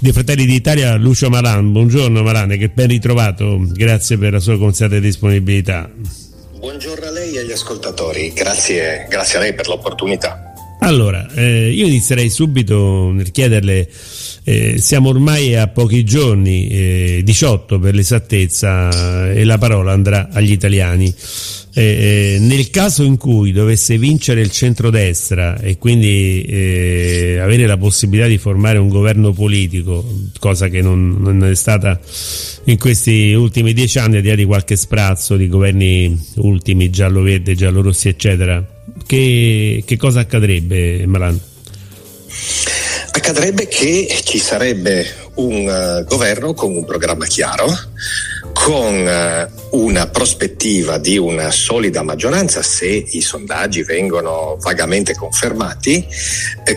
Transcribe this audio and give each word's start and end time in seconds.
Dei 0.00 0.12
Fratelli 0.12 0.46
d'Italia 0.46 0.96
Lucio 0.96 1.28
Malan. 1.28 1.72
Buongiorno 1.72 2.22
Malan, 2.22 2.56
che 2.58 2.70
ben 2.72 2.88
ritrovato. 2.88 3.60
Grazie 3.60 4.16
per 4.16 4.32
la 4.32 4.40
sua 4.40 4.58
constante 4.58 4.98
disponibilità. 4.98 5.90
Buongiorno 6.58 7.06
a 7.06 7.10
lei 7.10 7.34
e 7.34 7.40
agli 7.40 7.52
ascoltatori. 7.52 8.32
Grazie, 8.32 9.06
grazie 9.08 9.38
a 9.38 9.42
lei 9.42 9.54
per 9.54 9.68
l'opportunità. 9.68 10.52
Allora, 10.80 11.28
eh, 11.34 11.70
io 11.70 11.86
inizierei 11.86 12.30
subito 12.30 13.10
nel 13.12 13.30
chiederle, 13.30 13.86
eh, 14.44 14.78
siamo 14.78 15.10
ormai 15.10 15.54
a 15.54 15.68
pochi 15.68 16.04
giorni, 16.04 16.68
eh, 16.68 17.20
18 17.22 17.78
per 17.78 17.94
l'esattezza, 17.94 19.30
e 19.30 19.44
la 19.44 19.58
parola 19.58 19.92
andrà 19.92 20.30
agli 20.32 20.52
italiani. 20.52 21.14
Eh, 21.80 22.36
nel 22.40 22.68
caso 22.68 23.04
in 23.04 23.16
cui 23.16 23.52
dovesse 23.52 23.96
vincere 23.96 24.42
il 24.42 24.50
centrodestra 24.50 25.58
e 25.60 25.78
quindi 25.78 26.42
eh, 26.42 27.38
avere 27.40 27.64
la 27.66 27.78
possibilità 27.78 28.26
di 28.26 28.36
formare 28.36 28.76
un 28.76 28.90
governo 28.90 29.32
politico, 29.32 30.04
cosa 30.38 30.68
che 30.68 30.82
non, 30.82 31.16
non 31.20 31.42
è 31.42 31.54
stata 31.54 31.98
in 32.64 32.78
questi 32.78 33.32
ultimi 33.32 33.72
dieci 33.72 33.98
anni, 33.98 34.16
al 34.16 34.22
di 34.22 34.28
là 34.28 34.34
di 34.34 34.44
qualche 34.44 34.76
sprazzo 34.76 35.36
di 35.36 35.48
governi 35.48 36.22
ultimi, 36.34 36.90
giallo-verde, 36.90 37.54
giallo-rossi, 37.54 38.08
eccetera, 38.08 38.62
che, 39.06 39.82
che 39.86 39.96
cosa 39.96 40.20
accadrebbe, 40.20 41.06
Malan? 41.06 41.40
Accadrebbe 43.12 43.68
che 43.68 44.20
ci 44.24 44.38
sarebbe 44.38 45.06
un 45.36 45.66
uh, 45.66 46.04
governo 46.04 46.52
con 46.52 46.76
un 46.76 46.84
programma 46.84 47.24
chiaro, 47.24 47.66
con 48.52 49.48
uh, 49.72 49.78
una 49.78 50.06
prospettiva 50.08 50.98
di 50.98 51.16
una 51.18 51.50
solida 51.50 52.02
maggioranza 52.02 52.62
se 52.62 52.88
i 52.88 53.20
sondaggi 53.20 53.82
vengono 53.82 54.56
vagamente 54.60 55.14
confermati, 55.14 56.06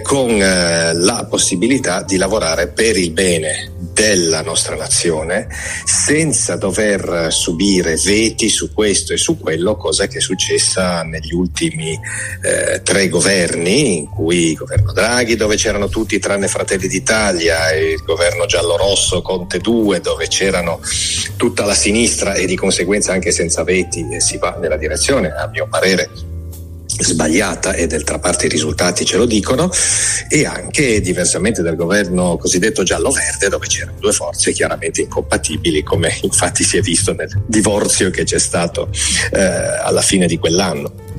con 0.02 0.32
uh, 0.32 0.40
la 0.40 1.28
possibilità 1.30 2.04
di 2.04 2.18
lavorare 2.18 2.68
per 2.68 2.98
il 2.98 3.12
bene 3.12 3.73
della 3.92 4.42
nostra 4.42 4.76
nazione 4.76 5.48
senza 5.84 6.56
dover 6.56 7.28
subire 7.31 7.95
veti 7.95 8.50
su 8.50 8.73
questo 8.73 9.14
e 9.14 9.17
su 9.17 9.38
quello, 9.38 9.76
cosa 9.76 10.08
che 10.08 10.17
è 10.17 10.21
successa 10.21 11.04
negli 11.04 11.33
ultimi 11.33 11.99
eh, 12.42 12.82
tre 12.82 13.10
governi, 13.10 13.98
in 13.98 14.10
cui 14.10 14.52
il 14.52 14.55
governo 14.55 14.94
Draghi 14.94 15.36
dove 15.36 15.55
c'erano 15.55 15.89
tutti 15.89 16.20
tranne 16.20 16.48
Fratelli 16.48 16.88
d'Italia 16.88 17.70
e 17.70 17.92
il 17.92 18.04
governo 18.04 18.45
giallo-rosso 18.45 19.21
Conte 19.21 19.60
2 19.60 20.00
dove 20.00 20.27
c'erano 20.27 20.80
tutta 21.36 21.65
la 21.65 21.73
sinistra 21.73 22.33
e 22.33 22.45
di 22.45 22.55
conseguenza 22.55 23.11
anche 23.11 23.32
senza 23.32 23.64
veti 23.64 24.05
si 24.20 24.38
va 24.38 24.58
nella 24.60 24.77
direzione, 24.77 25.30
a 25.30 25.48
mio 25.48 25.67
parere, 25.67 26.10
sbagliata 26.99 27.73
e 27.73 27.87
d'altra 27.87 28.20
parte 28.20 28.45
i 28.45 28.49
risultati 28.49 29.05
ce 29.05 29.17
lo 29.17 29.26
dicono 29.26 29.71
e 30.30 30.45
anche 30.45 31.02
diversamente 31.02 31.61
dal 31.61 31.76
governo 31.76 32.37
cosiddetto 32.37 32.83
giallo-verde 32.83 33.49
dove 33.49 33.67
c'erano 33.67 33.98
due 33.99 34.11
forze 34.11 34.52
chiaramente 34.52 35.02
incompatibili 35.02 35.83
come 35.83 36.17
infatti 36.21 36.64
si 36.64 36.77
è 36.77 36.82
visto 36.82 37.14
nel 37.14 37.30
divorzio 37.48 38.09
che 38.09 38.23
c'è 38.23 38.39
stato 38.39 38.89
eh, 39.32 39.42
alla 39.42 40.02
fine 40.02 40.27
di 40.27 40.37
quell'anno. 40.37 41.14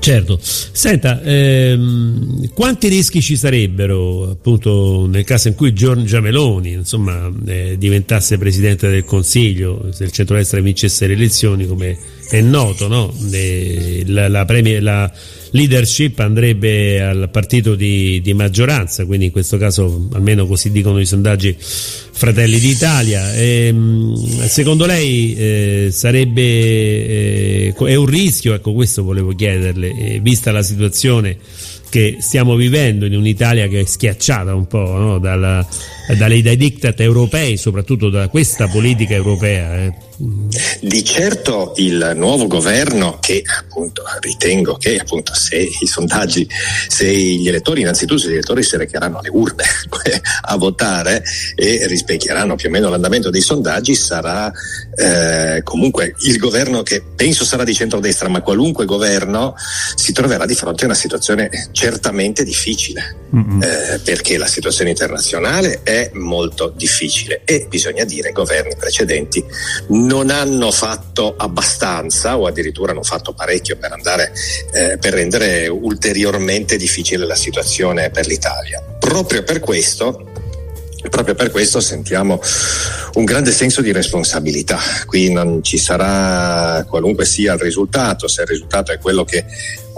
Certo, 0.00 0.38
senta, 0.40 1.20
ehm, 1.22 2.50
quanti 2.54 2.88
rischi 2.88 3.20
ci 3.20 3.36
sarebbero 3.36 4.30
appunto 4.30 5.06
nel 5.06 5.24
caso 5.24 5.48
in 5.48 5.54
cui 5.54 5.74
Giorgia 5.74 6.20
Meloni 6.20 6.72
insomma, 6.72 7.30
eh, 7.46 7.76
diventasse 7.76 8.38
Presidente 8.38 8.88
del 8.88 9.04
Consiglio, 9.04 9.88
se 9.90 10.04
il 10.04 10.12
centrodestra 10.12 10.60
vincesse 10.60 11.06
le 11.06 11.14
elezioni 11.14 11.66
come 11.66 11.98
è 12.28 12.40
noto, 12.42 12.88
no? 12.88 13.14
la, 14.06 14.28
la, 14.28 14.44
premier, 14.44 14.82
la, 14.82 15.10
leadership 15.50 16.18
andrebbe 16.18 17.00
al 17.02 17.30
partito 17.30 17.74
di, 17.74 18.20
di, 18.20 18.34
maggioranza, 18.34 19.06
quindi 19.06 19.26
in 19.26 19.30
questo 19.30 19.56
caso 19.56 20.08
almeno 20.12 20.46
così 20.46 20.70
dicono 20.70 21.00
i 21.00 21.06
sondaggi 21.06 21.56
Fratelli 21.58 22.58
d'Italia. 22.58 23.34
E, 23.34 23.74
secondo 24.46 24.84
lei 24.84 25.34
eh, 25.36 25.88
sarebbe 25.90 26.42
eh, 26.42 27.74
è 27.74 27.94
un 27.94 28.06
rischio, 28.06 28.54
ecco 28.54 28.72
questo 28.74 29.02
volevo 29.02 29.32
chiederle, 29.34 29.94
eh, 29.96 30.20
vista 30.20 30.52
la 30.52 30.62
situazione 30.62 31.38
che 31.88 32.18
stiamo 32.20 32.54
vivendo 32.54 33.06
in 33.06 33.16
un'Italia 33.16 33.66
che 33.68 33.80
è 33.80 33.84
schiacciata 33.84 34.54
un 34.54 34.66
po' 34.66 34.78
no? 34.78 35.18
Dalla, 35.18 35.66
dalle, 36.16 36.42
dai 36.42 36.56
diktat 36.56 37.00
europei, 37.00 37.56
soprattutto 37.56 38.08
da 38.10 38.28
questa 38.28 38.68
politica 38.68 39.14
europea. 39.14 39.84
Eh. 39.84 40.06
Di 40.80 41.04
certo 41.04 41.74
il 41.76 42.14
nuovo 42.16 42.48
governo 42.48 43.18
che 43.20 43.40
appunto 43.60 44.02
ritengo 44.18 44.76
che 44.76 44.96
appunto 44.96 45.32
se 45.32 45.56
i 45.58 45.86
sondaggi, 45.86 46.48
se 46.88 47.08
gli 47.08 47.46
elettori, 47.46 47.82
innanzitutto 47.82 48.22
se 48.22 48.28
gli 48.30 48.32
elettori 48.32 48.64
si 48.64 48.76
recheranno 48.76 49.18
alle 49.18 49.28
urne 49.30 49.62
a 50.42 50.56
votare 50.56 51.22
e 51.54 51.86
rispecchieranno 51.86 52.56
più 52.56 52.68
o 52.68 52.72
meno 52.72 52.88
l'andamento 52.88 53.30
dei 53.30 53.42
sondaggi, 53.42 53.94
sarà 53.94 54.50
eh, 54.96 55.60
comunque 55.62 56.16
il 56.22 56.36
governo 56.38 56.82
che 56.82 57.00
penso 57.14 57.44
sarà 57.44 57.62
di 57.62 57.74
centrodestra, 57.74 58.28
ma 58.28 58.40
qualunque 58.40 58.86
governo 58.86 59.54
si 59.94 60.12
troverà 60.12 60.46
di 60.46 60.54
fronte 60.54 60.82
a 60.82 60.86
una 60.86 60.96
situazione 60.96 61.68
certamente 61.78 62.42
difficile, 62.42 63.14
mm-hmm. 63.36 63.62
eh, 63.62 64.00
perché 64.02 64.36
la 64.36 64.48
situazione 64.48 64.90
internazionale 64.90 65.82
è 65.84 66.10
molto 66.14 66.72
difficile 66.74 67.42
e 67.44 67.66
bisogna 67.68 68.02
dire 68.02 68.30
i 68.30 68.32
governi 68.32 68.74
precedenti 68.76 69.44
non 69.90 70.30
hanno 70.30 70.72
fatto 70.72 71.36
abbastanza 71.36 72.36
o 72.36 72.46
addirittura 72.46 72.90
hanno 72.90 73.04
fatto 73.04 73.32
parecchio 73.32 73.76
per 73.76 73.92
andare 73.92 74.32
eh, 74.72 74.98
per 74.98 75.12
rendere 75.12 75.68
ulteriormente 75.68 76.76
difficile 76.76 77.24
la 77.26 77.36
situazione 77.36 78.10
per 78.10 78.26
l'Italia. 78.26 78.82
Proprio 78.98 79.44
per 79.44 79.60
questo 79.60 80.32
proprio 81.10 81.36
per 81.36 81.52
questo 81.52 81.78
sentiamo 81.78 82.40
un 83.14 83.24
grande 83.24 83.52
senso 83.52 83.82
di 83.82 83.92
responsabilità. 83.92 84.78
Qui 85.06 85.32
non 85.32 85.62
ci 85.62 85.78
sarà 85.78 86.84
qualunque 86.88 87.24
sia 87.24 87.54
il 87.54 87.60
risultato, 87.60 88.26
se 88.26 88.42
il 88.42 88.48
risultato 88.48 88.90
è 88.90 88.98
quello 88.98 89.24
che 89.24 89.44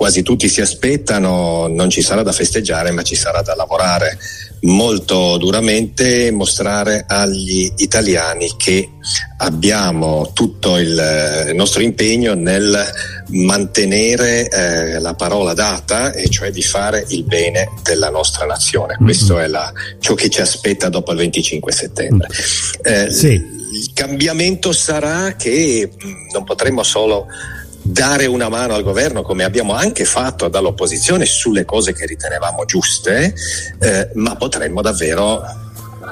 quasi 0.01 0.23
tutti 0.23 0.49
si 0.49 0.63
aspettano, 0.63 1.67
non 1.67 1.91
ci 1.91 2.01
sarà 2.01 2.23
da 2.23 2.33
festeggiare, 2.33 2.91
ma 2.91 3.03
ci 3.03 3.15
sarà 3.15 3.43
da 3.43 3.55
lavorare 3.55 4.17
molto 4.61 5.37
duramente 5.37 6.29
e 6.29 6.31
mostrare 6.31 7.05
agli 7.07 7.71
italiani 7.77 8.51
che 8.57 8.93
abbiamo 9.37 10.31
tutto 10.33 10.79
il 10.79 11.51
nostro 11.53 11.83
impegno 11.83 12.33
nel 12.33 12.83
mantenere 13.27 14.49
eh, 14.49 15.01
la 15.01 15.13
parola 15.13 15.53
data 15.53 16.15
e 16.15 16.31
cioè 16.31 16.51
di 16.51 16.63
fare 16.63 17.05
il 17.09 17.25
bene 17.25 17.69
della 17.83 18.09
nostra 18.09 18.47
nazione. 18.47 18.95
Mm-hmm. 18.95 19.05
Questo 19.05 19.39
è 19.39 19.49
la, 19.49 19.71
ciò 19.99 20.15
che 20.15 20.31
ci 20.31 20.41
aspetta 20.41 20.89
dopo 20.89 21.11
il 21.11 21.19
25 21.19 21.73
settembre. 21.73 22.29
Eh, 22.85 23.11
sì. 23.11 23.33
Il 23.35 23.91
cambiamento 23.93 24.73
sarà 24.73 25.35
che 25.37 25.91
mm, 25.93 26.31
non 26.33 26.45
potremo 26.45 26.83
solo 26.83 27.27
dare 27.83 28.27
una 28.27 28.49
mano 28.49 28.75
al 28.75 28.83
governo 28.83 29.23
come 29.23 29.45
abbiamo 29.45 29.75
anche 29.75 30.05
fatto 30.05 30.49
dall'opposizione 30.49 31.25
sulle 31.25 31.65
cose 31.65 31.93
che 31.93 32.07
ritenevamo 32.07 32.65
giuste, 32.65 33.35
eh, 33.79 34.11
ma 34.15 34.37
potremmo 34.37 34.83
davvero 34.83 35.43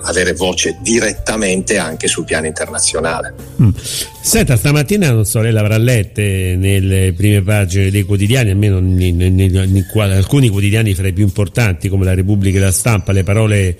avere 0.03 0.33
voce 0.33 0.79
direttamente 0.81 1.79
anche 1.79 2.09
sul 2.09 2.25
piano 2.25 2.47
internazionale. 2.47 3.35
Mm. 3.61 3.71
Senta, 4.21 4.57
stamattina 4.57 5.11
non 5.11 5.25
so, 5.25 5.41
lei 5.41 5.53
l'avrà 5.53 5.79
lette 5.79 6.55
nelle 6.57 7.13
prime 7.17 7.43
pagine 7.43 7.91
dei 7.91 8.05
quotidiani, 8.05 8.51
almeno 8.51 8.79
in, 8.79 9.01
in, 9.01 9.21
in, 9.21 9.39
in 9.39 9.87
alcuni 9.97 10.49
quotidiani 10.49 10.95
fra 10.95 11.09
i 11.09 11.13
più 11.13 11.25
importanti 11.25 11.89
come 11.89 12.05
la 12.05 12.15
Repubblica 12.15 12.59
e 12.59 12.61
la 12.61 12.73
Stampa, 12.73 13.13
le 13.13 13.23
parole 13.25 13.77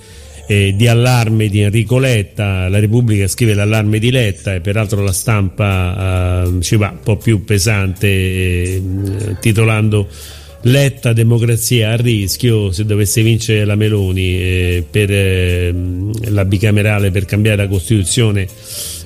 eh, 0.49 0.75
di 0.75 0.89
allarme 0.89 1.49
di 1.49 1.61
Enrico 1.61 1.99
Letta, 1.99 2.69
la 2.69 2.79
Repubblica 2.79 3.29
scrive 3.29 3.53
l'allarme 3.53 3.99
di 3.99 4.11
Letta 4.11 4.55
e 4.55 4.61
peraltro 4.61 5.03
la 5.03 5.13
stampa 5.13 6.47
eh, 6.47 6.63
ci 6.63 6.77
va 6.77 6.89
un 6.89 7.01
po' 7.03 7.17
più 7.19 7.45
pesante 7.45 8.09
eh, 8.09 8.83
titolando 9.41 10.09
Letta 10.63 11.13
democrazia 11.13 11.91
a 11.91 11.97
rischio 11.97 12.73
se 12.73 12.87
dovesse 12.87 13.23
vincere 13.23 13.67
la 13.67 13.77
Meloni 13.77 14.41
eh, 14.41 14.85
per 14.91 15.13
ehm, 15.13 16.33
la 16.33 16.45
bicamerale 16.47 17.11
per 17.11 17.27
cambiare 17.27 17.59
la 17.59 17.69
Costituzione 17.69 18.49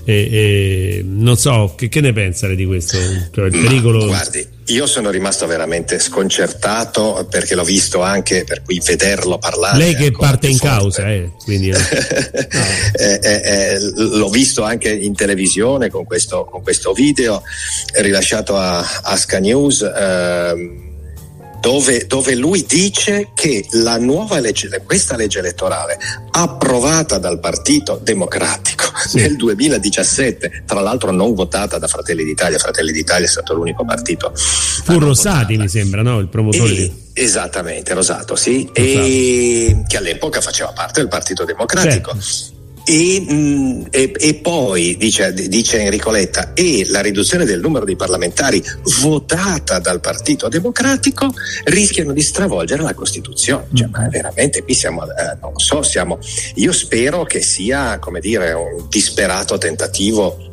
e, 0.05 0.15
e 0.15 1.05
non 1.05 1.37
so, 1.37 1.75
che, 1.77 1.89
che, 1.89 2.01
ne 2.01 2.13
pensa 2.13 2.49
di 2.49 2.67
questo? 2.67 2.99
Cioè, 3.33 3.47
il 3.47 3.61
pericolo... 3.61 4.07
guardi, 4.07 4.47
io 4.67 4.87
sono 4.87 5.11
rimasto 5.11 5.47
veramente 5.47 5.99
sconcertato 5.99 7.27
perché 7.31 7.55
l'ho 7.55 7.65
visto 7.65 8.03
anche, 8.03 8.45
per 8.45 8.63
cui 8.63 8.81
vederlo 8.85 9.39
parlare. 9.39 9.79
Lei 9.79 9.95
che 9.95 10.11
parte 10.11 10.49
in 10.49 10.57
forte. 10.57 10.75
causa, 10.75 11.11
eh, 11.11 11.31
quindi, 11.45 11.71
eh. 11.75 11.77
eh, 12.95 13.21
eh, 13.23 13.79
l'ho 13.95 14.29
visto 14.29 14.63
anche 14.63 14.91
in 14.91 15.15
televisione 15.15 15.89
con 15.89 16.05
questo, 16.05 16.45
con 16.45 16.63
questo 16.63 16.93
video 16.93 17.43
rilasciato 17.95 18.57
a, 18.57 18.79
a 19.03 19.17
Sky 19.17 19.41
News. 19.41 19.83
Ehm, 19.83 20.91
dove, 21.63 22.09
dove, 22.09 22.35
lui 22.35 22.67
dice 22.67 23.29
che 23.35 23.65
la 23.71 23.97
nuova 23.97 24.41
legge, 24.41 24.69
questa 24.85 25.15
legge 25.15 25.39
elettorale 25.39 25.97
approvata 26.33 27.19
dal 27.19 27.39
Partito 27.39 28.01
Democratico 28.03 28.87
sì. 29.07 29.19
nel 29.19 29.37
2017, 29.37 30.65
tra 30.67 30.81
l'altro 30.81 31.13
non 31.13 31.35
votata 31.35 31.79
da 31.79 31.87
Fratelli 31.87 32.25
d'Italia, 32.25 32.59
Fratelli 32.59 32.91
d'Italia 32.91 33.27
è 33.27 33.31
stato 33.31 33.55
l'unico 33.55 33.85
partito. 33.85 34.33
Fu 34.35 34.99
Rosati 34.99 35.57
mi 35.57 35.69
sembra, 35.69 36.03
no? 36.03 36.19
Il 36.19 36.27
promotore. 36.27 36.73
E, 36.73 36.93
esattamente, 37.13 37.95
Rosato, 37.95 38.35
sì, 38.35 38.69
Rosato. 38.75 38.81
e 38.81 39.83
che 39.87 39.97
all'epoca 39.99 40.41
faceva 40.41 40.73
parte 40.73 40.99
del 40.99 41.09
Partito 41.09 41.45
Democratico. 41.45 42.11
Certo. 42.11 42.52
E, 42.85 43.21
mh, 43.21 43.35
mm, 43.35 43.83
e, 43.91 44.13
e, 44.19 44.35
poi 44.35 44.97
dice, 44.97 45.33
dice, 45.33 45.81
Enrico 45.81 46.11
Letta 46.11 46.53
e 46.53 46.85
la 46.89 47.01
riduzione 47.01 47.45
del 47.45 47.61
numero 47.61 47.85
di 47.85 47.97
parlamentari 47.97 48.63
votata 49.01 49.79
dal 49.79 50.01
Partito 50.01 50.49
Democratico 50.49 51.33
rischiano 51.65 52.13
di 52.13 52.23
stravolgere 52.23 52.83
la 52.83 52.95
Costituzione. 52.95 53.67
Cioè, 53.73 53.89
ma 53.89 54.09
veramente 54.09 54.63
qui 54.63 54.75
siamo, 54.75 55.05
eh, 55.05 55.37
non 55.41 55.59
so, 55.59 55.83
siamo, 55.83 56.19
io 56.57 56.73
spero 56.73 57.25
che 57.25 57.41
sia 57.41 57.99
come 57.99 58.21
dire 58.21 58.53
un 58.53 58.87
disperato 58.89 59.59
tentativo 59.59 60.51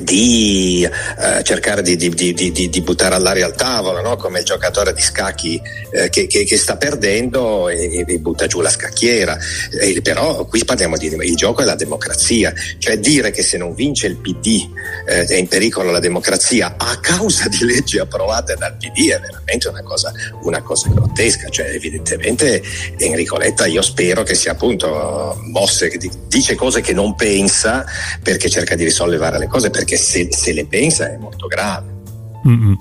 di 0.00 0.84
eh, 0.84 1.42
cercare 1.42 1.82
di, 1.82 1.96
di, 1.96 2.10
di, 2.10 2.52
di, 2.52 2.80
buttare 2.80 3.14
all'aria 3.14 3.46
al 3.46 3.54
tavolo, 3.54 4.00
no? 4.00 4.16
come 4.16 4.40
il 4.40 4.44
giocatore 4.44 4.92
di 4.92 5.00
scacchi 5.00 5.60
eh, 5.90 6.08
che, 6.08 6.26
che, 6.26 6.44
che, 6.44 6.56
sta 6.56 6.76
perdendo 6.76 7.68
e, 7.68 8.04
e, 8.06 8.18
butta 8.18 8.46
giù 8.46 8.60
la 8.60 8.70
scacchiera. 8.70 9.36
Eh, 9.80 10.00
però 10.02 10.44
qui 10.46 10.64
parliamo 10.64 10.96
di 10.96 11.06
il 11.06 11.36
gioco 11.36 11.62
è 11.62 11.64
la 11.64 11.74
democrazia, 11.74 12.52
cioè 12.78 12.98
dire 12.98 13.30
che 13.30 13.42
se 13.42 13.56
non 13.56 13.74
vince 13.74 14.06
il 14.06 14.16
PD 14.16 14.68
eh, 15.06 15.24
è 15.24 15.34
in 15.34 15.48
pericolo 15.48 15.90
la 15.90 15.98
democrazia 15.98 16.74
a 16.76 16.98
causa 17.00 17.48
di 17.48 17.64
leggi 17.64 17.98
approvate 17.98 18.54
dal 18.56 18.76
PD 18.76 19.10
è 19.10 19.20
veramente 19.20 19.68
una 19.68 19.82
cosa, 19.82 20.12
una 20.42 20.62
cosa 20.62 20.88
grottesca. 20.88 21.48
Cioè, 21.48 21.66
evidentemente 21.70 22.62
Enrico 22.98 23.36
Letta 23.36 23.66
io 23.66 23.82
spero 23.82 24.22
che 24.22 24.34
sia 24.34 24.52
appunto 24.52 25.38
mosse, 25.50 25.88
che 25.88 25.98
dice 26.28 26.54
cose 26.54 26.80
che 26.80 26.92
non 26.92 27.14
pensa 27.14 27.84
perché 28.22 28.48
cerca 28.48 28.74
di 28.74 28.84
risollevare 28.84 29.38
le 29.38 29.46
cose 29.46 29.70
perché 29.80 29.96
se, 29.96 30.28
se 30.30 30.52
le 30.52 30.66
pensa 30.66 31.10
è 31.10 31.16
molto 31.16 31.46
grave. 31.46 31.98
Mm-hmm. 32.46 32.72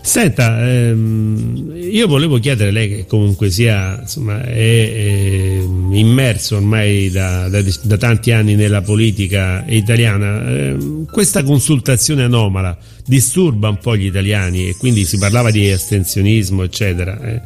Senta, 0.00 0.68
ehm, 0.68 1.72
io 1.76 2.08
volevo 2.08 2.38
chiedere 2.38 2.72
lei 2.72 2.88
che 2.88 3.06
comunque 3.06 3.48
sia 3.48 4.00
insomma, 4.00 4.42
è, 4.42 4.54
è 4.54 5.62
immerso 5.92 6.56
ormai 6.56 7.10
da, 7.10 7.48
da, 7.48 7.62
da, 7.82 7.96
tanti 7.96 8.32
anni 8.32 8.56
nella 8.56 8.82
politica 8.82 9.64
italiana, 9.68 10.48
ehm, 10.48 11.06
questa 11.06 11.44
consultazione 11.44 12.24
anomala 12.24 12.76
disturba 13.06 13.68
un 13.68 13.78
po' 13.78 13.96
gli 13.96 14.06
italiani 14.06 14.68
e 14.68 14.76
quindi 14.76 15.04
si 15.04 15.18
parlava 15.18 15.50
di 15.50 15.70
astensionismo 15.70 16.64
eccetera. 16.64 17.20
Eh. 17.20 17.40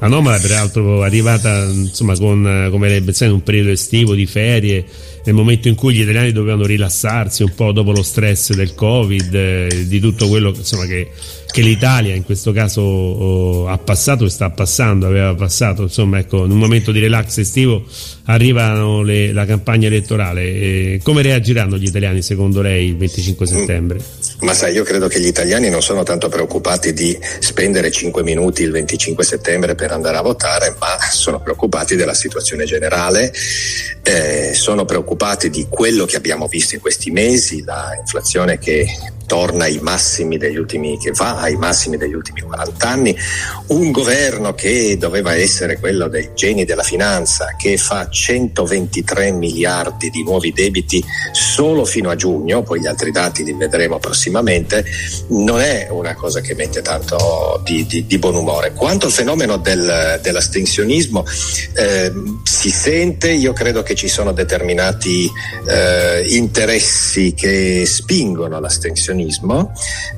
Anomala 0.00 0.38
peraltro 0.38 1.02
arrivata 1.02 1.64
insomma 1.64 2.16
con 2.16 2.68
come 2.70 2.88
lei 2.88 3.02
in 3.02 3.30
un 3.32 3.42
periodo 3.42 3.70
estivo 3.70 4.14
di 4.14 4.26
ferie 4.26 4.84
nel 5.28 5.36
momento 5.36 5.68
in 5.68 5.74
cui 5.74 5.92
gli 5.92 6.00
italiani 6.00 6.32
dovevano 6.32 6.64
rilassarsi 6.64 7.42
un 7.42 7.52
po' 7.54 7.70
dopo 7.72 7.92
lo 7.92 8.02
stress 8.02 8.54
del 8.54 8.74
Covid, 8.74 9.34
eh, 9.34 9.86
di 9.86 10.00
tutto 10.00 10.26
quello 10.26 10.54
insomma, 10.56 10.86
che, 10.86 11.10
che, 11.50 11.60
l'Italia 11.60 12.14
in 12.14 12.24
questo 12.24 12.50
caso 12.50 12.80
oh, 12.80 13.68
ha 13.68 13.76
passato 13.76 14.24
e 14.24 14.30
sta 14.30 14.48
passando, 14.48 15.06
aveva 15.06 15.34
passato, 15.34 15.82
insomma, 15.82 16.18
ecco, 16.18 16.46
in 16.46 16.50
un 16.50 16.56
momento 16.56 16.92
di 16.92 17.00
relax 17.00 17.36
estivo 17.38 17.84
arrivano 18.28 19.02
le, 19.02 19.32
la 19.32 19.44
campagna 19.44 19.86
elettorale. 19.86 20.42
Eh, 20.42 21.00
come 21.02 21.22
reagiranno 21.22 21.76
gli 21.76 21.86
italiani 21.86 22.22
secondo 22.22 22.60
lei 22.60 22.88
il 22.88 22.96
25 22.96 23.46
settembre? 23.46 24.00
Ma 24.40 24.54
sai, 24.54 24.74
io 24.74 24.84
credo 24.84 25.08
che 25.08 25.20
gli 25.20 25.26
italiani 25.26 25.68
non 25.68 25.82
sono 25.82 26.02
tanto 26.02 26.28
preoccupati 26.28 26.92
di 26.92 27.18
spendere 27.40 27.90
5 27.90 28.22
minuti 28.22 28.62
il 28.62 28.70
25 28.70 29.24
settembre 29.24 29.74
per 29.74 29.92
andare 29.92 30.16
a 30.16 30.22
votare, 30.22 30.76
ma 30.78 30.96
sono 31.10 31.40
preoccupati 31.40 31.96
della 31.96 32.14
situazione 32.14 32.64
generale, 32.64 33.32
eh, 34.02 34.52
sono 34.54 34.84
preoccupati 34.84 35.50
di 35.50 35.66
quello 35.68 36.04
che 36.04 36.16
abbiamo 36.16 36.46
visto 36.46 36.74
in 36.74 36.80
questi 36.80 37.10
mesi, 37.10 37.64
la 37.64 37.96
inflazione 37.98 38.58
che 38.58 38.86
torna 39.28 39.64
ai 39.64 39.78
massimi 39.80 40.38
degli 40.38 40.56
ultimi, 40.56 40.98
che 40.98 41.12
va 41.12 41.38
ai 41.38 41.54
massimi 41.56 41.98
degli 41.98 42.14
ultimi 42.14 42.40
40 42.40 42.88
anni, 42.88 43.16
un 43.66 43.90
governo 43.90 44.54
che 44.54 44.96
doveva 44.98 45.36
essere 45.36 45.78
quello 45.78 46.08
dei 46.08 46.30
geni 46.34 46.64
della 46.64 46.82
finanza, 46.82 47.54
che 47.56 47.76
fa 47.76 48.08
123 48.18 49.30
miliardi 49.30 50.10
di 50.10 50.24
nuovi 50.24 50.52
debiti 50.52 51.02
solo 51.32 51.84
fino 51.84 52.10
a 52.10 52.16
giugno, 52.16 52.62
poi 52.62 52.80
gli 52.80 52.86
altri 52.86 53.12
dati 53.12 53.44
li 53.44 53.52
vedremo 53.52 53.98
prossimamente, 53.98 54.84
non 55.28 55.60
è 55.60 55.86
una 55.90 56.14
cosa 56.14 56.40
che 56.40 56.54
mette 56.54 56.82
tanto 56.82 57.62
di, 57.64 57.86
di, 57.86 58.06
di 58.06 58.18
buon 58.18 58.34
umore. 58.34 58.72
Quanto 58.72 59.06
al 59.06 59.12
fenomeno 59.12 59.56
del, 59.56 60.18
dell'astensionismo, 60.20 61.24
eh, 61.74 62.12
si 62.42 62.70
sente, 62.70 63.30
io 63.30 63.52
credo 63.52 63.82
che 63.82 63.94
ci 63.94 64.08
sono 64.08 64.32
determinati 64.32 65.30
eh, 65.68 66.24
interessi 66.28 67.34
che 67.34 67.84
spingono 67.86 68.58
l'astensionismo 68.58 69.72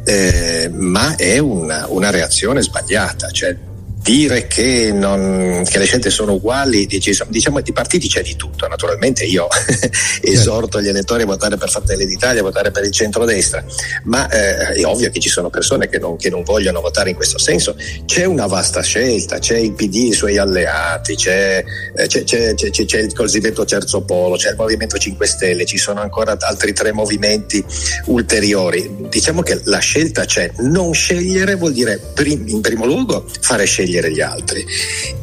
eh, 0.05 0.71
ma 0.73 1.17
è 1.17 1.39
una, 1.39 1.87
una 1.89 2.11
reazione 2.11 2.63
sbagliata. 2.63 3.31
Cioè, 3.31 3.57
dire 4.03 4.47
che, 4.47 4.93
non, 4.93 5.63
che, 5.69 5.79
le 5.79 5.85
scelte 5.85 6.11
sono 6.11 6.33
uguali, 6.33 6.87
diciamo 6.87 7.61
di 7.61 7.73
partiti 7.73 8.09
c'è 8.09 8.23
di 8.23 8.35
tutto, 8.35 8.67
naturalmente 8.67 9.25
io 9.25 9.47
esorto 10.23 10.81
gli 10.81 10.89
elettori 10.89 11.23
a 11.23 11.27
votare 11.27 11.57
per 11.57 11.71
Fratelli 11.71 12.07
d'Italia, 12.07 12.41
a 12.41 12.45
votare 12.45 12.71
per 12.71 12.85
il 12.85 12.93
centrodestra, 12.93 13.63
ma 14.05 14.29
eh, 14.31 14.73
è 14.73 14.85
ovvio 14.85 15.11
che 15.11 15.21
ci 15.21 15.29
sono 15.29 15.51
persone 15.51 15.89
che 15.89 15.99
non, 15.99 16.17
che 16.17 16.31
non, 16.31 16.43
vogliono 16.43 16.81
votare 16.81 17.11
in 17.11 17.17
questo 17.17 17.39
senso, 17.39 17.77
c'è 18.07 18.25
una 18.25 18.47
vasta 18.47 18.81
scelta, 18.81 19.39
c'è 19.39 19.59
il 19.59 19.73
PD 19.75 19.97
e 19.97 20.09
i 20.09 20.13
suoi 20.13 20.39
alleati, 20.39 21.15
c'è, 21.15 21.63
eh, 21.95 22.07
c'è, 22.07 22.25
c'è, 22.25 22.55
c'è 22.55 22.99
il 22.99 23.13
cosiddetto 23.15 23.65
terzo 23.65 24.01
polo, 24.01 24.37
c'è 24.37 24.51
il 24.51 24.57
Movimento 24.57 24.97
5 24.97 25.27
Stelle, 25.27 25.67
ci 25.67 25.77
sono 25.77 26.01
ancora 26.01 26.37
altri 26.41 26.73
tre 26.73 26.93
movimenti 26.93 27.63
ulteriori, 28.07 29.09
diciamo 29.11 29.43
che 29.43 29.61
la 29.65 29.79
scelta 29.79 30.25
c'è, 30.25 30.51
non 30.61 30.95
scegliere 30.95 31.55
vuol 31.57 31.73
dire 31.73 32.01
in 32.17 32.61
primo 32.61 32.87
luogo 32.87 33.27
fare 33.41 33.65
scegliere 33.67 33.90
scegliere 33.91 34.13
gli 34.13 34.21
altri. 34.21 34.65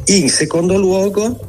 In 0.06 0.28
secondo 0.28 0.76
luogo, 0.76 1.40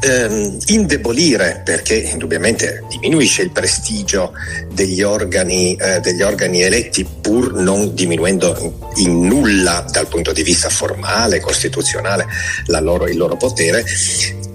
ehm, 0.00 0.58
indebolire 0.66 1.62
perché 1.64 1.94
indubbiamente 1.94 2.84
diminuisce 2.90 3.42
il 3.42 3.50
prestigio 3.50 4.32
degli 4.72 5.02
organi, 5.02 5.74
eh, 5.74 6.00
degli 6.00 6.22
organi 6.22 6.62
eletti 6.62 7.06
pur 7.20 7.54
non 7.54 7.94
diminuendo 7.94 8.92
in 8.96 9.26
nulla 9.26 9.84
dal 9.90 10.08
punto 10.08 10.32
di 10.32 10.42
vista 10.42 10.68
formale, 10.68 11.40
costituzionale 11.40 12.26
loro, 12.66 13.06
il 13.06 13.16
loro 13.16 13.36
potere, 13.36 13.84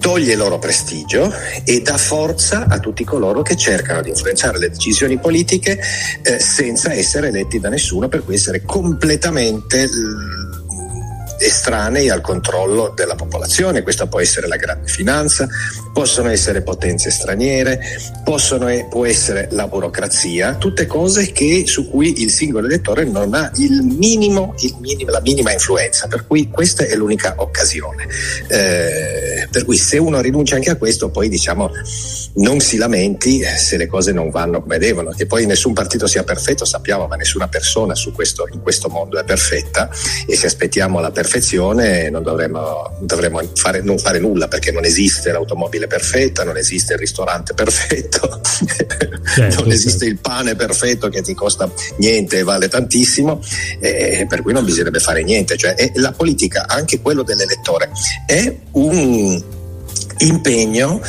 toglie 0.00 0.34
loro 0.34 0.58
prestigio 0.58 1.30
e 1.64 1.82
dà 1.82 1.98
forza 1.98 2.66
a 2.68 2.78
tutti 2.78 3.04
coloro 3.04 3.42
che 3.42 3.56
cercano 3.56 4.00
di 4.00 4.08
influenzare 4.08 4.58
le 4.58 4.70
decisioni 4.70 5.18
politiche 5.18 5.78
eh, 6.22 6.40
senza 6.40 6.92
essere 6.92 7.28
eletti 7.28 7.60
da 7.60 7.68
nessuno, 7.68 8.08
per 8.08 8.24
cui 8.24 8.34
essere 8.34 8.62
completamente 8.64 9.88
estranei 11.40 12.10
al 12.10 12.20
controllo 12.20 12.92
della 12.94 13.14
popolazione, 13.14 13.82
questa 13.82 14.06
può 14.06 14.20
essere 14.20 14.46
la 14.46 14.56
grande 14.56 14.88
finanza, 14.88 15.48
possono 15.92 16.28
essere 16.28 16.60
potenze 16.60 17.10
straniere, 17.10 17.80
possono, 18.22 18.66
può 18.88 19.06
essere 19.06 19.48
la 19.52 19.66
burocrazia, 19.66 20.56
tutte 20.56 20.86
cose 20.86 21.32
che, 21.32 21.64
su 21.66 21.88
cui 21.88 22.20
il 22.20 22.30
singolo 22.30 22.66
elettore 22.66 23.04
non 23.04 23.32
ha 23.32 23.50
il 23.56 23.82
minimo, 23.82 24.54
il 24.58 24.76
minimo, 24.80 25.10
la 25.10 25.22
minima 25.22 25.50
influenza, 25.50 26.08
per 26.08 26.26
cui 26.26 26.50
questa 26.50 26.84
è 26.84 26.94
l'unica 26.94 27.34
occasione. 27.38 28.06
Eh, 28.48 29.48
per 29.50 29.64
cui 29.64 29.78
se 29.78 29.96
uno 29.96 30.20
rinuncia 30.20 30.56
anche 30.56 30.70
a 30.70 30.76
questo, 30.76 31.10
poi 31.10 31.28
diciamo 31.28 31.70
non 32.34 32.60
si 32.60 32.76
lamenti 32.76 33.42
se 33.56 33.76
le 33.76 33.86
cose 33.86 34.12
non 34.12 34.28
vanno 34.30 34.60
come 34.60 34.78
devono, 34.78 35.10
che 35.10 35.26
poi 35.26 35.46
nessun 35.46 35.72
partito 35.72 36.06
sia 36.06 36.22
perfetto, 36.22 36.66
sappiamo, 36.66 37.06
ma 37.06 37.16
nessuna 37.16 37.48
persona 37.48 37.94
questo, 38.14 38.46
in 38.52 38.60
questo 38.60 38.88
mondo 38.88 39.18
è 39.18 39.24
perfetta 39.24 39.88
e 40.26 40.36
se 40.36 40.46
aspettiamo 40.46 41.00
la 41.00 41.10
perfezione 41.10 41.28
non 42.10 42.22
dovremmo, 42.22 42.96
dovremmo 43.00 43.40
fare, 43.54 43.80
non 43.82 43.98
fare 43.98 44.18
nulla 44.18 44.48
perché 44.48 44.72
non 44.72 44.84
esiste 44.84 45.30
l'automobile 45.30 45.86
perfetta, 45.86 46.44
non 46.44 46.56
esiste 46.56 46.94
il 46.94 46.98
ristorante 46.98 47.54
perfetto, 47.54 48.40
certo, 49.34 49.62
non 49.62 49.70
esiste 49.70 49.90
certo. 49.90 50.04
il 50.06 50.18
pane 50.18 50.56
perfetto 50.56 51.08
che 51.08 51.22
ti 51.22 51.34
costa 51.34 51.70
niente 51.98 52.38
e 52.38 52.42
vale 52.42 52.68
tantissimo, 52.68 53.40
e 53.78 54.26
per 54.28 54.42
cui 54.42 54.52
non 54.52 54.64
bisognerebbe 54.64 55.00
fare 55.00 55.22
niente. 55.22 55.56
Cioè, 55.56 55.92
la 55.94 56.12
politica, 56.12 56.66
anche 56.66 57.00
quello 57.00 57.22
dell'elettore, 57.22 57.90
è 58.26 58.54
un 58.72 59.42
impegno 60.18 61.00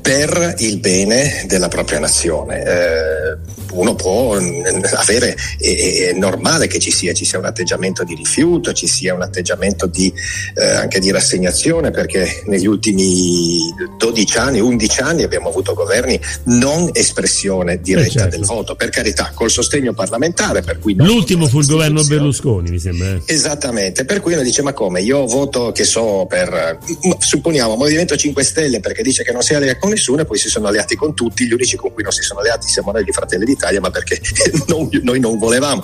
per 0.00 0.54
il 0.58 0.78
bene 0.78 1.44
della 1.46 1.68
propria 1.68 1.98
nazione. 1.98 2.62
Eh, 2.64 3.62
uno 3.74 3.94
può 3.94 4.34
avere, 4.34 5.36
è, 5.58 6.08
è, 6.08 6.12
normale 6.14 6.66
che 6.66 6.78
ci 6.78 6.90
sia, 6.90 7.12
ci 7.12 7.24
sia 7.24 7.38
un 7.38 7.44
atteggiamento 7.44 8.04
di 8.04 8.14
rifiuto, 8.14 8.72
ci 8.72 8.86
sia 8.86 9.14
un 9.14 9.22
atteggiamento 9.22 9.86
di, 9.86 10.12
eh, 10.54 10.64
anche 10.64 11.00
di 11.00 11.10
rassegnazione, 11.10 11.90
perché 11.90 12.42
negli 12.46 12.66
ultimi 12.66 13.58
12 13.98 14.38
anni, 14.38 14.60
11 14.60 15.00
anni 15.00 15.22
abbiamo 15.22 15.48
avuto 15.48 15.74
governi 15.74 16.18
non 16.44 16.90
espressione 16.92 17.80
diretta 17.80 18.06
eh 18.06 18.10
certo. 18.10 18.36
del 18.36 18.46
voto, 18.46 18.74
per 18.74 18.90
carità, 18.90 19.32
col 19.34 19.50
sostegno 19.50 19.92
parlamentare. 19.92 20.62
Per 20.62 20.78
cui 20.78 20.94
L'ultimo 20.94 21.46
fu 21.46 21.60
il 21.60 21.66
governo 21.66 22.02
Berlusconi, 22.04 22.70
mi 22.70 22.78
sembra. 22.78 23.14
Eh. 23.14 23.22
Esattamente, 23.26 24.04
per 24.04 24.20
cui 24.20 24.32
uno 24.34 24.42
dice 24.42 24.62
ma 24.62 24.72
come, 24.72 25.00
io 25.00 25.26
voto 25.26 25.72
che 25.72 25.84
so 25.84 26.26
per, 26.28 26.78
supponiamo, 27.18 27.74
Movimento 27.76 28.16
5 28.16 28.42
Stelle 28.42 28.80
perché 28.80 29.02
dice 29.02 29.22
che 29.22 29.32
non 29.32 29.42
si 29.42 29.54
allega 29.54 29.76
con 29.78 29.90
nessuno 29.90 30.22
e 30.22 30.24
poi 30.24 30.38
si 30.38 30.48
sono 30.48 30.68
alleati 30.68 30.94
con 30.94 31.14
tutti, 31.14 31.46
gli 31.46 31.52
unici 31.52 31.76
con 31.76 31.92
cui 31.92 32.02
non 32.02 32.12
si 32.12 32.22
sono 32.22 32.40
alleati 32.40 32.68
siamo 32.68 32.92
noi 32.92 33.04
di 33.04 33.12
Fratelli 33.12 33.44
d'Italia 33.44 33.63
d'Italia, 33.64 33.80
ma 33.80 33.90
perché 33.90 34.20
non, 34.68 34.88
noi 35.02 35.20
non 35.20 35.38
volevamo. 35.38 35.82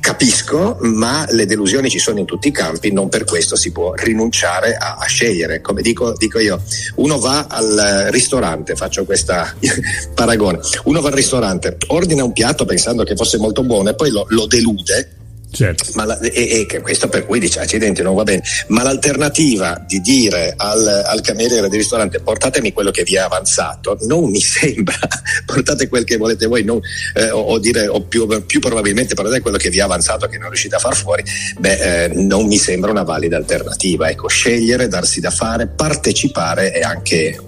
Capisco, 0.00 0.78
ma 0.80 1.26
le 1.30 1.44
delusioni 1.44 1.90
ci 1.90 1.98
sono 1.98 2.18
in 2.18 2.24
tutti 2.24 2.48
i 2.48 2.52
campi, 2.52 2.90
non 2.90 3.08
per 3.08 3.24
questo 3.24 3.54
si 3.54 3.70
può 3.70 3.92
rinunciare 3.94 4.74
a, 4.74 4.96
a 4.98 5.04
scegliere. 5.04 5.60
Come 5.60 5.82
dico, 5.82 6.16
dico, 6.16 6.38
io, 6.38 6.62
uno 6.96 7.18
va 7.18 7.46
al 7.48 8.08
ristorante, 8.10 8.74
faccio 8.74 9.04
questa 9.04 9.54
paragone, 10.14 10.60
uno 10.84 11.00
va 11.00 11.08
al 11.08 11.14
ristorante, 11.14 11.76
ordina 11.88 12.24
un 12.24 12.32
piatto 12.32 12.64
pensando 12.64 13.04
che 13.04 13.14
fosse 13.14 13.36
molto 13.36 13.62
buono 13.62 13.90
e 13.90 13.94
poi 13.94 14.10
lo, 14.10 14.24
lo 14.28 14.46
delude 14.46 15.17
Certo. 15.50 16.04
La, 16.04 16.18
e, 16.20 16.66
e, 16.70 16.80
questo 16.80 17.08
per 17.08 17.24
cui 17.24 17.40
dice 17.40 17.60
accidenti 17.60 18.02
non 18.02 18.14
va 18.14 18.22
bene. 18.22 18.42
Ma 18.68 18.82
l'alternativa 18.82 19.82
di 19.86 20.00
dire 20.00 20.52
al, 20.56 20.86
al 21.06 21.20
cameriere 21.22 21.68
del 21.68 21.78
ristorante 21.78 22.20
portatemi 22.20 22.72
quello 22.72 22.90
che 22.90 23.02
vi 23.02 23.14
è 23.14 23.20
avanzato 23.20 23.96
non 24.02 24.30
mi 24.30 24.40
sembra 24.42 24.98
portate 25.46 25.88
quel 25.88 26.04
che 26.04 26.16
volete 26.16 26.46
voi 26.46 26.64
non, 26.64 26.80
eh, 27.14 27.30
o, 27.30 27.40
o, 27.40 27.58
dire 27.58 27.88
o 27.88 28.02
più, 28.02 28.26
più, 28.44 28.60
probabilmente 28.60 29.14
portate 29.14 29.40
quello 29.40 29.56
che 29.56 29.70
vi 29.70 29.78
è 29.78 29.82
avanzato 29.82 30.26
che 30.26 30.36
non 30.36 30.48
riuscite 30.48 30.76
a 30.76 30.78
far 30.78 30.94
fuori 30.94 31.24
beh 31.58 32.04
eh, 32.04 32.08
non 32.08 32.46
mi 32.46 32.58
sembra 32.58 32.90
una 32.90 33.02
valida 33.02 33.36
alternativa. 33.36 34.10
Ecco 34.10 34.28
scegliere 34.28 34.86
darsi 34.86 35.20
da 35.20 35.30
fare 35.30 35.66
partecipare 35.66 36.72
è 36.72 36.82
anche 36.82 37.40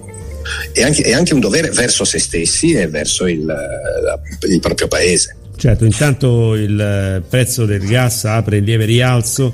è 0.73 0.83
anche, 0.83 1.03
è 1.03 1.13
anche 1.13 1.35
un 1.35 1.41
dovere 1.41 1.71
verso 1.71 2.05
se 2.05 2.19
stessi 2.19 2.73
e 2.73 2.89
verso 2.89 3.27
il, 3.27 3.47
il 4.49 4.61
proprio 4.61 4.89
paese 4.89 5.37
Certo, 5.61 5.85
intanto 5.85 6.55
il 6.55 7.23
prezzo 7.29 7.67
del 7.67 7.87
gas 7.87 8.25
apre 8.25 8.57
in 8.57 8.65
lieve 8.65 8.87
rialzo 8.87 9.53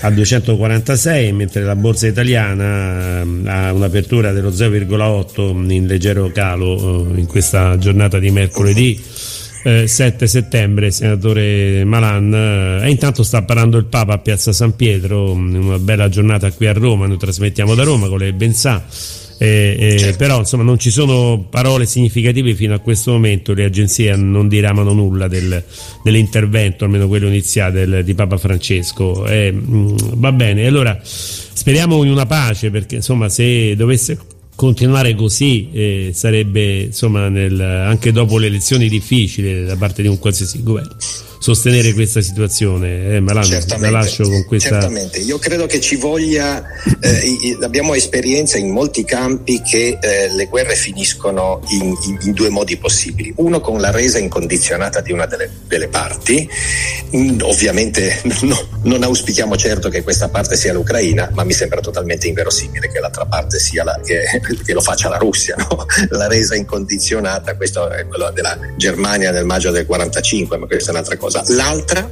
a 0.00 0.10
246 0.10 1.32
mentre 1.32 1.62
la 1.62 1.76
borsa 1.76 2.08
italiana 2.08 3.20
ehm, 3.20 3.44
ha 3.46 3.72
un'apertura 3.72 4.32
dello 4.32 4.50
0,8 4.50 5.70
in 5.70 5.86
leggero 5.86 6.32
calo 6.32 7.06
eh, 7.14 7.20
in 7.20 7.26
questa 7.26 7.78
giornata 7.78 8.18
di 8.18 8.32
mercoledì 8.32 9.00
eh, 9.62 9.86
7 9.86 10.26
settembre 10.26 10.90
senatore 10.90 11.84
Malan. 11.84 12.80
Eh, 12.82 12.86
e 12.88 12.90
intanto 12.90 13.22
sta 13.22 13.42
parlando 13.42 13.78
il 13.78 13.84
Papa 13.84 14.14
a 14.14 14.18
Piazza 14.18 14.52
San 14.52 14.74
Pietro 14.74 15.30
una 15.30 15.78
bella 15.78 16.08
giornata 16.08 16.50
qui 16.50 16.66
a 16.66 16.72
Roma 16.72 17.06
noi 17.06 17.18
trasmettiamo 17.18 17.76
da 17.76 17.84
Roma 17.84 18.08
con 18.08 18.18
le 18.18 18.32
Bensà 18.32 18.84
eh, 19.42 19.74
eh, 19.78 19.98
certo. 19.98 20.18
però 20.18 20.38
insomma 20.40 20.64
non 20.64 20.78
ci 20.78 20.90
sono 20.90 21.46
parole 21.48 21.86
significative 21.86 22.54
fino 22.54 22.74
a 22.74 22.78
questo 22.78 23.12
momento, 23.12 23.54
le 23.54 23.64
agenzie 23.64 24.14
non 24.14 24.48
diramano 24.48 24.92
nulla 24.92 25.28
del, 25.28 25.64
dell'intervento, 26.04 26.84
almeno 26.84 27.08
quello 27.08 27.26
iniziale 27.26 27.86
del, 27.86 28.04
di 28.04 28.12
Papa 28.12 28.36
Francesco. 28.36 29.26
Eh, 29.26 29.50
mh, 29.50 29.76
mm, 29.76 29.96
va 30.16 30.32
bene, 30.32 30.66
allora 30.66 31.00
speriamo 31.02 32.04
in 32.04 32.10
una 32.10 32.26
pace 32.26 32.70
perché 32.70 32.96
insomma 32.96 33.30
se 33.30 33.74
dovesse 33.76 34.18
continuare 34.54 35.14
così 35.14 35.70
eh, 35.72 36.10
sarebbe 36.12 36.80
insomma 36.80 37.30
nel, 37.30 37.58
anche 37.58 38.12
dopo 38.12 38.36
le 38.36 38.48
elezioni 38.48 38.90
difficili 38.90 39.64
da 39.64 39.76
parte 39.76 40.02
di 40.02 40.08
un 40.08 40.18
qualsiasi 40.18 40.62
governo 40.62 40.96
sostenere 41.40 41.94
questa 41.94 42.20
situazione. 42.20 43.16
Eh, 43.16 43.20
Malano, 43.20 43.48
la 43.78 43.90
lascio 43.90 44.24
con 44.24 44.44
questa. 44.44 44.80
Certamente, 44.80 45.18
io 45.20 45.38
credo 45.38 45.64
che 45.64 45.80
ci 45.80 45.96
voglia, 45.96 46.62
eh, 47.00 47.56
abbiamo 47.62 47.94
esperienza 47.94 48.58
in 48.58 48.70
molti 48.70 49.04
campi 49.04 49.62
che 49.62 49.98
eh, 50.00 50.30
le 50.34 50.46
guerre 50.46 50.74
finiscono 50.74 51.62
in, 51.70 51.96
in, 52.06 52.18
in, 52.20 52.32
due 52.32 52.50
modi 52.50 52.76
possibili. 52.76 53.32
Uno 53.36 53.60
con 53.60 53.80
la 53.80 53.90
resa 53.90 54.18
incondizionata 54.18 55.00
di 55.00 55.12
una 55.12 55.24
delle, 55.24 55.50
delle 55.66 55.88
parti, 55.88 56.46
mm, 57.16 57.40
ovviamente 57.40 58.20
no, 58.42 58.68
non 58.82 59.02
auspichiamo 59.02 59.56
certo 59.56 59.88
che 59.88 60.02
questa 60.02 60.28
parte 60.28 60.56
sia 60.56 60.74
l'Ucraina, 60.74 61.30
ma 61.32 61.44
mi 61.44 61.54
sembra 61.54 61.80
totalmente 61.80 62.28
inverosimile 62.28 62.90
che 62.90 63.00
l'altra 63.00 63.24
parte 63.24 63.58
sia 63.58 63.82
la, 63.82 63.98
che, 64.04 64.24
che 64.62 64.72
lo 64.74 64.82
faccia 64.82 65.08
la 65.08 65.16
Russia. 65.16 65.56
No? 65.56 65.86
La 66.20 66.26
resa 66.26 66.54
incondizionata, 66.54 67.56
questo 67.56 67.88
è 67.88 68.06
quello 68.06 68.30
della 68.30 68.58
Germania 68.76 69.30
nel 69.30 69.44
maggio 69.44 69.70
del 69.70 69.86
45, 69.86 70.58
ma 70.58 70.66
questa 70.66 70.90
è 70.90 70.92
un'altra 70.92 71.16
cosa 71.16 71.29
cosa. 71.30 71.44
L'altra 71.54 72.10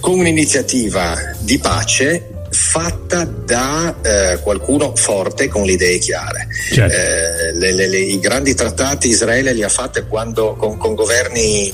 con 0.00 0.18
un'iniziativa 0.18 1.14
di 1.38 1.58
pace 1.58 2.28
fatta 2.50 3.24
da 3.24 3.96
eh, 4.02 4.38
qualcuno 4.40 4.94
forte 4.94 5.48
con 5.48 5.64
le 5.64 5.72
idee 5.72 5.98
chiare. 5.98 6.46
Certo. 6.72 6.94
Eh, 6.94 7.52
le, 7.54 7.72
le, 7.72 7.88
le, 7.88 7.98
I 7.98 8.18
grandi 8.20 8.54
trattati 8.54 9.08
Israele 9.08 9.52
li 9.52 9.62
ha 9.62 9.68
fatti 9.68 10.02
quando 10.08 10.54
con, 10.54 10.76
con 10.76 10.94
governi 10.94 11.72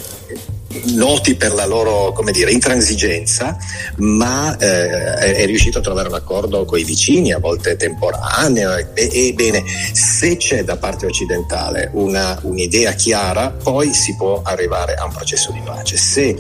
noti 0.95 1.35
per 1.35 1.53
la 1.53 1.67
loro 1.67 2.15
dire, 2.31 2.53
intransigenza, 2.53 3.57
ma 3.97 4.57
eh, 4.57 5.15
è, 5.15 5.47
riuscito 5.47 5.79
a 5.79 5.81
trovare 5.81 6.09
un 6.09 6.15
accordo 6.15 6.65
con 6.65 6.79
i 6.79 6.85
vicini, 6.85 7.33
a 7.33 7.39
volte 7.39 7.77
temporaneo. 7.77 8.77
E, 8.77 8.89
e 8.95 9.33
bene, 9.35 9.65
se 9.93 10.37
c'è 10.37 10.63
da 10.63 10.77
parte 10.77 11.07
occidentale 11.07 11.91
una, 11.95 12.39
un'idea 12.43 12.93
chiara, 12.93 13.51
poi 13.51 13.93
si 13.93 14.15
può 14.17 14.43
arrivare 14.45 14.95
a 14.95 15.05
un 15.05 15.13
processo 15.13 15.51
di 15.51 15.61
pace. 15.65 15.97
Se 15.97 16.37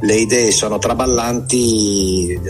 le 0.00 0.14
idee 0.14 0.50
sono 0.50 0.78
traballanti, 0.78 2.40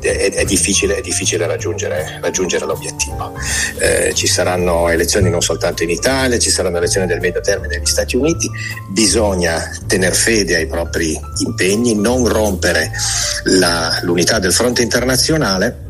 è, 0.00 0.32
è, 0.32 0.44
difficile, 0.44 0.96
è 0.96 1.00
difficile 1.00 1.46
raggiungere, 1.46 2.18
raggiungere, 2.20 2.66
l'obiettivo. 2.66 3.32
Eh, 3.78 4.12
ci 4.14 4.26
saranno 4.26 4.88
elezioni 4.88 5.30
non 5.30 5.40
soltanto 5.40 5.82
in 5.82 5.90
Italia, 5.90 6.38
ci 6.38 6.50
saranno 6.50 6.78
elezioni 6.78 7.06
del 7.06 7.20
medio 7.20 7.40
termine 7.40 7.76
negli 7.76 7.86
Stati 7.86 8.16
Uniti, 8.16 8.50
bisogna 8.90 9.70
tener 9.86 10.14
fede 10.14 10.56
ai 10.56 10.66
propri 10.66 11.18
impegni, 11.44 11.94
non 11.94 12.26
rompere 12.26 12.90
la, 13.44 13.98
l'unità 14.02 14.38
del 14.38 14.52
fronte 14.52 14.82
internazionale 14.82 15.85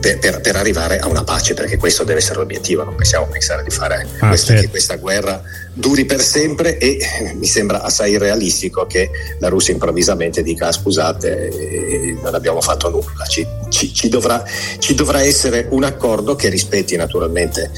per, 0.00 0.18
per, 0.18 0.40
per, 0.40 0.56
arrivare 0.56 0.98
a 0.98 1.06
una 1.06 1.24
pace, 1.24 1.54
perché 1.54 1.76
questo 1.78 2.04
deve 2.04 2.18
essere 2.18 2.38
l'obiettivo, 2.38 2.84
non 2.84 2.94
possiamo 2.94 3.26
pensare 3.26 3.62
di 3.62 3.70
fare 3.70 4.06
ah, 4.18 4.28
questa, 4.28 4.48
certo. 4.48 4.62
che 4.62 4.68
questa 4.68 4.96
guerra 4.96 5.42
duri 5.72 6.04
per 6.04 6.20
sempre 6.20 6.76
e 6.78 6.98
mi 7.34 7.46
sembra 7.46 7.82
assai 7.82 8.18
realistico 8.18 8.86
che 8.86 9.10
la 9.38 9.48
Russia 9.48 9.72
improvvisamente 9.72 10.42
dica 10.42 10.68
ah, 10.68 10.72
scusate 10.72 11.48
eh, 11.48 12.18
non 12.22 12.34
abbiamo 12.34 12.60
fatto 12.60 12.90
nulla, 12.90 13.24
ci, 13.26 13.46
ci, 13.70 13.92
ci, 13.94 14.08
dovrà, 14.08 14.44
ci 14.78 14.94
dovrà 14.94 15.22
essere 15.22 15.66
un 15.70 15.84
accordo 15.84 16.34
che 16.34 16.48
rispetti 16.50 16.96
naturalmente 16.96 17.70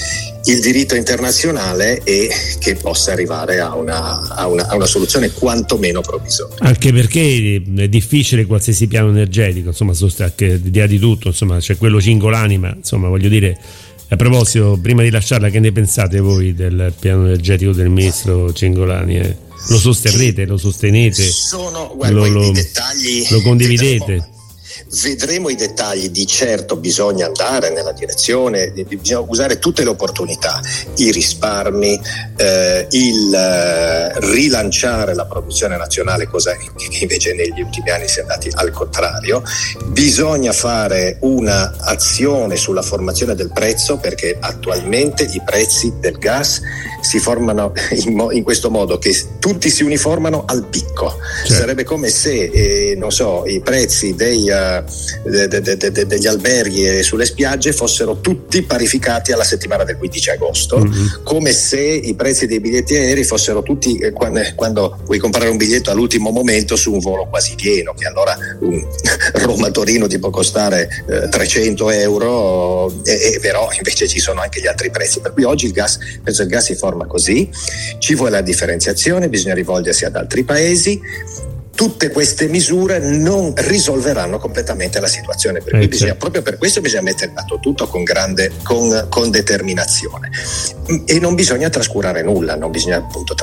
il 0.47 0.61
diritto 0.61 0.95
internazionale 0.95 2.03
e 2.05 2.29
che 2.59 2.75
possa 2.75 3.13
arrivare 3.13 3.61
a 3.61 3.75
una, 3.75 4.35
a 4.35 4.47
una, 4.47 4.67
a 4.69 4.75
una 4.75 4.87
soluzione 4.87 5.31
quantomeno 5.31 6.01
provvisoria. 6.01 6.57
Anche 6.61 6.93
perché 6.93 7.63
è 7.77 7.89
difficile 7.89 8.45
qualsiasi 8.45 8.87
piano 8.87 9.09
energetico, 9.09 9.69
insomma, 9.69 9.95
dia 10.61 10.87
di 10.87 10.99
tutto, 10.99 11.29
insomma, 11.29 11.59
c'è 11.59 11.77
quello 11.77 12.01
Cingolani, 12.01 12.59
ma 12.59 12.75
insomma, 12.77 13.09
voglio 13.09 13.29
dire, 13.29 13.59
a 14.09 14.17
proposito, 14.17 14.79
prima 14.81 15.03
di 15.03 15.11
lasciarla, 15.11 15.49
che 15.49 15.61
ne 15.61 15.73
pensate 15.73 16.21
voi 16.21 16.55
del 16.55 16.93
piano 16.99 17.27
energetico 17.27 17.73
del 17.73 17.89
ministro 17.89 18.53
Cingolani? 18.53 19.19
Eh? 19.19 19.37
Lo 19.69 19.79
sosterrete, 19.79 20.45
lo 20.45 20.59
sostenete? 20.59 21.23
Sono, 21.23 21.93
guarda, 21.97 22.15
lo, 22.15 22.29
lo, 22.29 22.53
lo 23.31 23.43
condividete? 23.43 24.29
Vedremo 25.03 25.49
i 25.49 25.55
dettagli, 25.55 26.09
di 26.11 26.27
certo 26.27 26.77
bisogna 26.77 27.27
andare 27.27 27.71
nella 27.71 27.93
direzione, 27.93 28.73
bisogna 28.73 29.21
usare 29.21 29.59
tutte 29.59 29.83
le 29.83 29.91
opportunità, 29.91 30.61
i 30.97 31.11
risparmi, 31.11 32.01
eh, 32.37 32.87
il 32.91 33.35
eh, 33.35 34.21
rilanciare 34.21 35.15
la 35.15 35.27
produzione 35.27 35.77
nazionale, 35.77 36.27
cosa 36.29 36.55
che 36.57 36.71
invece 37.01 37.35
negli 37.35 37.61
ultimi 37.61 37.91
anni 37.91 38.09
si 38.09 38.19
è 38.19 38.23
andati 38.23 38.49
al 38.53 38.71
contrario. 38.71 39.43
Bisogna 39.87 40.53
fare 40.53 41.19
un'azione 41.21 42.57
sulla 42.57 42.83
formazione 42.83 43.35
del 43.35 43.51
prezzo 43.53 43.97
perché 43.97 44.37
attualmente 44.39 45.25
i 45.25 45.41
prezzi 45.45 45.93
del 45.99 46.19
gas 46.19 46.61
si 47.05 47.19
formano 47.19 47.73
in, 48.05 48.15
mo- 48.15 48.33
in 48.33 48.43
questo 48.43 48.71
modo 48.71 48.99
che 48.99 49.15
tutti 49.39 49.71
si 49.71 49.85
uniformano 49.85 50.45
al 50.47 50.67
picco. 50.67 51.17
Certo. 51.39 51.53
Sarebbe 51.53 51.85
come 51.85 52.09
se, 52.09 52.51
eh, 52.53 52.95
non 52.97 53.13
so, 53.13 53.45
i 53.47 53.61
prezzi 53.61 54.15
dei, 54.15 54.49
uh, 54.49 54.83
de- 55.29 55.49
de- 55.49 55.77
de- 55.77 56.07
degli 56.07 56.27
alberghi 56.27 57.03
sulle 57.03 57.27
spiagge 57.27 57.73
fossero 57.73 58.21
tutti 58.21 58.63
parificati 58.63 59.33
alla 59.33 59.45
settimana 59.45 59.85
del 59.85 59.99
15 59.99 60.31
agosto, 60.31 60.79
mm-hmm. 60.79 61.07
come 61.23 61.53
se 61.53 61.81
i 61.81 62.15
prezzi 62.15 62.47
dei 62.47 62.61
biglietti 62.61 62.97
aerei 62.97 63.25
fossero 63.25 63.63
tutti 63.63 63.99
eh, 63.99 64.13
quando, 64.13 64.41
quando, 64.55 64.99
vuoi 65.05 65.19
comprare 65.19 65.51
un 65.51 65.57
biglietto 65.57 65.91
all'ultimo 65.91 66.31
momento 66.31 66.77
su 66.77 66.93
un 66.93 67.01
volo 67.01 67.27
quasi 67.29 67.55
pieno, 67.55 67.93
che 67.93 68.07
allora 68.07 68.37
un 68.61 68.83
Roma-Torino 69.45 70.07
ti 70.07 70.19
può 70.19 70.31
costare 70.31 70.89
eh, 71.09 71.29
300 71.29 71.91
euro, 71.91 72.93
e, 73.05 73.35
e, 73.35 73.39
però 73.41 73.69
invece 73.77 74.09
ci 74.09 74.21
sono 74.21 74.41
anche 74.41 74.61
gli 74.61 74.67
altri 74.67 74.91
prezzi. 74.91 75.21
Per 75.21 75.33
cui 75.33 75.45
oggi 75.45 75.67
il 75.67 75.73
gas, 75.73 75.99
penso 76.23 76.43
il 76.43 76.49
gas 76.49 76.65
si 76.65 76.75
forma 76.75 76.94
così, 77.07 77.51
ci 77.99 78.15
vuole 78.15 78.31
la 78.33 78.41
differenziazione, 78.41 79.29
bisogna 79.29 79.55
rivolgersi 79.55 80.05
ad 80.05 80.17
altri 80.17 80.45
paesi 80.45 81.01
tutte 81.75 82.11
queste 82.11 82.47
misure 82.47 82.99
non 82.99 83.53
risolveranno 83.57 84.39
completamente 84.39 85.01
la 85.01 85.09
situazione. 85.09 85.61
Per 85.61 85.75
eh, 85.75 85.89
bisogna, 85.89 86.15
proprio 86.15 86.43
per 86.43 86.57
questo 86.57 86.81
bisogna 86.81 87.03
mettere 87.03 87.33
in 87.33 87.39
atto 87.39 87.59
tutto 87.61 87.87
con, 87.89 88.05
grande, 88.05 88.53
con, 88.63 89.07
con 89.09 89.31
determinazione. 89.31 90.31
E 91.05 91.19
non 91.19 91.35
bisogna 91.35 91.69
trascurare 91.69 92.23
nulla, 92.23 92.57
non 92.57 92.71
bisogna 92.71 92.99
appunto 92.99 93.35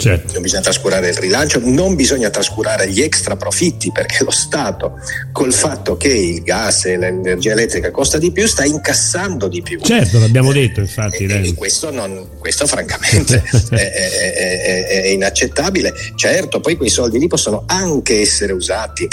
Certo. 0.00 0.32
Non 0.32 0.42
bisogna 0.42 0.62
trascurare 0.62 1.10
il 1.10 1.16
rilancio, 1.16 1.60
non 1.62 1.94
bisogna 1.94 2.30
trascurare 2.30 2.90
gli 2.90 3.00
extra 3.00 3.36
profitti 3.36 3.92
perché 3.92 4.24
lo 4.24 4.30
Stato, 4.30 4.98
col 5.32 5.52
fatto 5.52 5.96
che 5.96 6.08
il 6.08 6.42
gas 6.42 6.86
e 6.86 6.96
l'energia 6.96 7.52
elettrica 7.52 7.90
costa 7.90 8.18
di 8.18 8.32
più, 8.32 8.46
sta 8.46 8.64
incassando 8.64 9.46
di 9.48 9.60
più. 9.60 9.78
Certo, 9.80 10.18
l'abbiamo 10.18 10.52
detto 10.52 10.80
infatti. 10.80 11.24
E, 11.24 11.48
e 11.48 11.54
questo, 11.54 11.90
non, 11.90 12.38
questo, 12.38 12.66
francamente 12.66 13.42
è, 13.70 13.74
è, 13.74 14.86
è, 14.86 15.02
è 15.02 15.06
inaccettabile. 15.08 15.92
Certo, 16.14 16.60
poi 16.60 16.76
quei 16.76 16.90
soldi 16.90 17.18
lì 17.18 17.26
possono 17.26 17.64
anche 17.66 18.20
essere 18.20 18.52
usati 18.52 19.06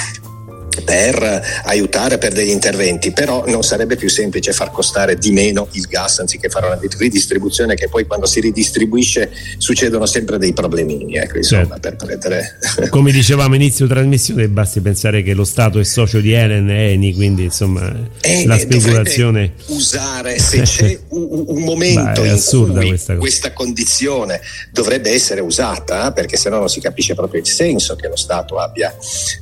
per 0.83 1.61
aiutare 1.65 2.17
per 2.17 2.33
degli 2.33 2.49
interventi, 2.49 3.11
però 3.11 3.43
non 3.47 3.63
sarebbe 3.63 3.95
più 3.95 4.09
semplice 4.09 4.51
far 4.51 4.71
costare 4.71 5.15
di 5.17 5.31
meno 5.31 5.67
il 5.71 5.85
gas 5.87 6.19
anziché 6.19 6.49
fare 6.49 6.67
una 6.67 6.79
ridistribuzione 6.97 7.75
che 7.75 7.89
poi 7.89 8.05
quando 8.05 8.25
si 8.25 8.39
ridistribuisce 8.39 9.31
succedono 9.57 10.05
sempre 10.05 10.37
dei 10.37 10.53
problemini. 10.53 11.15
Ecco, 11.15 11.37
insomma, 11.37 11.77
certo. 11.79 11.79
per 11.79 11.95
prendere... 11.95 12.57
Come 12.89 13.11
dicevamo 13.11 13.55
inizio 13.55 13.87
trasmissione, 13.87 14.47
basti 14.47 14.81
pensare 14.81 15.23
che 15.23 15.33
lo 15.33 15.43
Stato 15.43 15.79
è 15.79 15.83
socio 15.83 16.19
di 16.19 16.31
Elen 16.33 16.69
e 16.69 16.93
Eni, 16.93 17.13
quindi 17.13 17.43
insomma 17.43 17.93
eh, 18.21 18.45
la 18.45 18.57
speculazione... 18.57 19.53
Usare, 19.67 20.39
se 20.39 20.61
c'è 20.61 20.99
un, 21.09 21.45
un 21.47 21.63
momento 21.63 22.21
Beh, 22.21 22.29
in 22.29 22.43
cui 22.43 22.87
questa, 22.87 23.15
questa, 23.15 23.53
condizione 23.53 24.39
dovrebbe 24.71 25.11
essere 25.11 25.41
usata, 25.41 26.11
perché 26.11 26.37
se 26.37 26.49
no 26.49 26.59
non 26.59 26.69
si 26.69 26.79
capisce 26.79 27.13
proprio 27.13 27.41
il 27.41 27.47
senso 27.47 27.95
che 27.95 28.07
lo 28.07 28.15
Stato 28.15 28.57
abbia, 28.57 28.93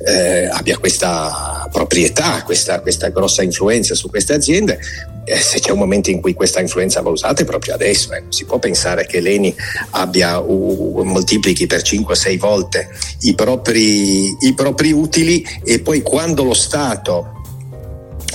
eh, 0.06 0.48
abbia 0.48 0.78
questa 0.78 1.25
proprietà, 1.72 2.44
questa, 2.44 2.82
questa 2.82 3.10
grossa 3.10 3.44
influenza 3.44 3.96
su 3.96 4.10
queste 4.10 4.34
aziende, 4.34 4.80
eh, 5.26 5.38
se 5.38 5.60
c'è 5.60 5.72
un 5.72 5.80
momento 5.80 6.10
in 6.10 6.22
cui 6.22 6.34
questa 6.34 6.60
influenza 6.60 7.02
va 7.02 7.10
usata 7.10 7.42
è 7.42 7.46
proprio 7.46 7.74
adesso. 7.74 8.14
Eh. 8.14 8.24
Si 8.30 8.46
può 8.46 8.60
pensare 8.60 9.06
che 9.06 9.20
l'ENI 9.20 9.56
abbia, 9.92 10.40
uh, 10.40 11.02
moltiplichi 11.04 11.68
per 11.68 11.82
5-6 11.82 12.38
volte 12.38 12.90
i 13.22 13.34
propri, 13.34 14.36
i 14.46 14.54
propri 14.54 14.92
utili 14.92 15.46
e 15.64 15.80
poi 15.80 16.02
quando 16.02 16.44
lo 16.44 16.54
Stato 16.54 17.35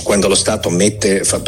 quando 0.03 0.27
lo 0.27 0.35
Stato 0.35 0.69
mette, 0.69 1.23
fa, 1.23 1.41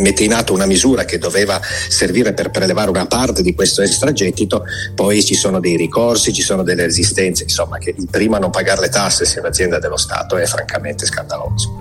mette, 0.00 0.24
in 0.24 0.34
atto 0.34 0.52
una 0.52 0.66
misura 0.66 1.04
che 1.04 1.18
doveva 1.18 1.60
servire 1.88 2.32
per 2.32 2.50
prelevare 2.50 2.90
una 2.90 3.06
parte 3.06 3.42
di 3.42 3.54
questo 3.54 3.82
extragettito, 3.82 4.64
poi 4.94 5.22
ci 5.24 5.34
sono 5.34 5.60
dei 5.60 5.76
ricorsi, 5.76 6.32
ci 6.32 6.42
sono 6.42 6.62
delle 6.62 6.84
resistenze, 6.84 7.44
insomma 7.44 7.78
che 7.78 7.94
il 7.96 8.08
primo 8.10 8.36
a 8.36 8.38
non 8.38 8.50
pagare 8.50 8.80
le 8.80 8.88
tasse 8.88 9.24
sia 9.24 9.40
un'azienda 9.40 9.78
dello 9.78 9.96
Stato 9.96 10.36
è 10.36 10.46
francamente 10.46 11.06
scandaloso. 11.06 11.80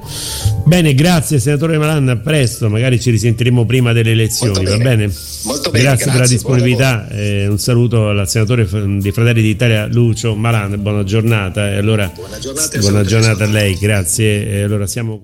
Bene, 0.63 0.93
grazie 0.93 1.39
senatore 1.39 1.77
Malan, 1.77 2.07
a 2.09 2.17
presto, 2.17 2.69
magari 2.69 2.99
ci 2.99 3.09
risentiremo 3.09 3.65
prima 3.65 3.93
delle 3.93 4.11
elezioni, 4.11 4.63
bene. 4.63 4.77
va 4.77 4.83
bene? 4.83 5.13
Molto 5.43 5.71
bene, 5.71 5.83
grazie, 5.83 6.05
grazie 6.05 6.11
per 6.11 6.19
la 6.19 6.27
disponibilità, 6.27 7.07
eh, 7.09 7.47
un 7.47 7.59
saluto 7.59 8.09
al 8.09 8.29
senatore 8.29 8.67
dei 8.69 9.11
Fratelli 9.11 9.41
d'Italia 9.41 9.87
Lucio 9.87 10.35
Malan, 10.35 10.81
buona 10.81 11.03
giornata. 11.03 11.69
E 11.69 11.77
allora, 11.77 12.11
buona 12.13 12.39
giornata, 12.39 12.77
buona 12.79 13.03
giornata 13.03 13.43
a 13.43 13.47
lei, 13.47 13.77
grazie. 13.77 14.47
E 14.47 14.61
allora 14.61 14.87
siamo 14.87 15.19